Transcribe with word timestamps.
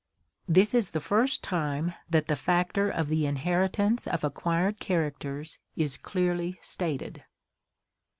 This 0.47 0.73
is 0.73 0.89
the 0.89 0.99
first 0.99 1.43
time 1.43 1.93
that 2.09 2.25
the 2.27 2.35
factor 2.35 2.89
of 2.89 3.07
the 3.07 3.27
inheritance 3.27 4.07
of 4.07 4.23
acquired 4.23 4.79
characters 4.79 5.59
is 5.75 5.95
clearly 5.95 6.57
stated. 6.59 7.23